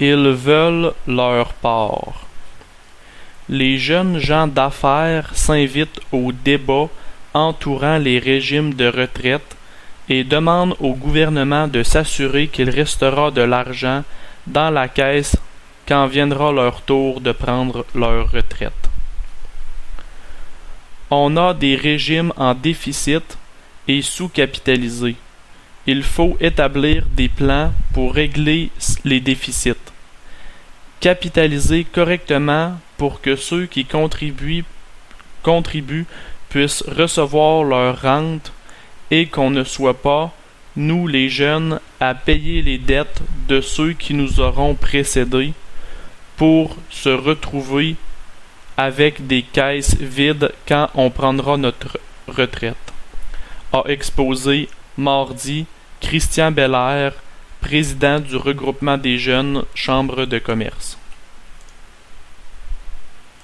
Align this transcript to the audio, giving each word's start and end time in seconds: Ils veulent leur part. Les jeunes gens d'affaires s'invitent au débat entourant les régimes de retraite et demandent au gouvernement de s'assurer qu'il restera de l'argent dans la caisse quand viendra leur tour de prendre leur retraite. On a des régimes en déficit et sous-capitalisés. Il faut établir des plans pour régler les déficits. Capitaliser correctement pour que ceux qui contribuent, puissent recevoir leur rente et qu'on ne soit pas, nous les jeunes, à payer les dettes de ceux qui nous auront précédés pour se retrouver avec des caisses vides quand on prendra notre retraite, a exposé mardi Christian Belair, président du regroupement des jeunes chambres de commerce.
Ils 0.00 0.30
veulent 0.30 0.94
leur 1.06 1.52
part. 1.52 2.26
Les 3.50 3.76
jeunes 3.76 4.18
gens 4.18 4.46
d'affaires 4.46 5.30
s'invitent 5.34 6.00
au 6.10 6.32
débat 6.32 6.88
entourant 7.34 7.98
les 7.98 8.18
régimes 8.18 8.72
de 8.74 8.86
retraite 8.86 9.56
et 10.08 10.24
demandent 10.24 10.76
au 10.80 10.94
gouvernement 10.94 11.68
de 11.68 11.82
s'assurer 11.82 12.48
qu'il 12.48 12.70
restera 12.70 13.30
de 13.30 13.42
l'argent 13.42 14.02
dans 14.46 14.70
la 14.70 14.88
caisse 14.88 15.36
quand 15.86 16.06
viendra 16.06 16.50
leur 16.50 16.80
tour 16.82 17.20
de 17.20 17.32
prendre 17.32 17.84
leur 17.94 18.30
retraite. 18.30 18.88
On 21.10 21.36
a 21.36 21.52
des 21.52 21.74
régimes 21.76 22.32
en 22.36 22.54
déficit 22.54 23.36
et 23.86 24.00
sous-capitalisés. 24.00 25.16
Il 25.86 26.02
faut 26.02 26.36
établir 26.40 27.06
des 27.10 27.28
plans 27.28 27.72
pour 27.94 28.14
régler 28.14 28.70
les 29.04 29.20
déficits. 29.20 29.74
Capitaliser 31.00 31.84
correctement 31.84 32.78
pour 32.98 33.20
que 33.20 33.34
ceux 33.34 33.66
qui 33.66 33.86
contribuent, 33.86 34.64
puissent 36.50 36.84
recevoir 36.86 37.64
leur 37.64 38.02
rente 38.02 38.52
et 39.10 39.26
qu'on 39.26 39.50
ne 39.50 39.64
soit 39.64 40.02
pas, 40.02 40.32
nous 40.76 41.06
les 41.06 41.28
jeunes, 41.28 41.80
à 41.98 42.14
payer 42.14 42.60
les 42.60 42.78
dettes 42.78 43.22
de 43.48 43.60
ceux 43.60 43.94
qui 43.94 44.14
nous 44.14 44.40
auront 44.40 44.74
précédés 44.74 45.52
pour 46.36 46.76
se 46.90 47.08
retrouver 47.08 47.96
avec 48.76 49.26
des 49.26 49.42
caisses 49.42 49.96
vides 49.96 50.52
quand 50.66 50.88
on 50.94 51.10
prendra 51.10 51.56
notre 51.56 51.98
retraite, 52.28 52.76
a 53.72 53.82
exposé 53.86 54.68
mardi 55.00 55.66
Christian 56.00 56.52
Belair, 56.52 57.12
président 57.60 58.20
du 58.20 58.36
regroupement 58.36 58.96
des 58.96 59.18
jeunes 59.18 59.64
chambres 59.74 60.26
de 60.26 60.38
commerce. 60.38 60.99